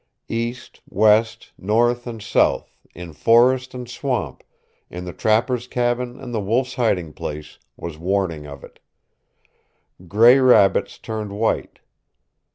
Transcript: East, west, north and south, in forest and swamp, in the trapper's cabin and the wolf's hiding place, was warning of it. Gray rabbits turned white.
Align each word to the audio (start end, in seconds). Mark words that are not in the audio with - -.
East, 0.29 0.81
west, 0.89 1.51
north 1.59 2.07
and 2.07 2.23
south, 2.23 2.75
in 2.95 3.13
forest 3.13 3.75
and 3.75 3.87
swamp, 3.87 4.43
in 4.89 5.05
the 5.05 5.13
trapper's 5.13 5.67
cabin 5.67 6.19
and 6.19 6.33
the 6.33 6.41
wolf's 6.41 6.73
hiding 6.73 7.13
place, 7.13 7.59
was 7.77 7.99
warning 7.99 8.47
of 8.47 8.63
it. 8.63 8.79
Gray 10.07 10.39
rabbits 10.39 10.97
turned 10.97 11.33
white. 11.33 11.81